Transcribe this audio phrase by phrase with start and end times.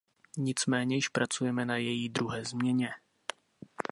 [0.37, 2.89] Nicméně již pracujeme na její druhé změně.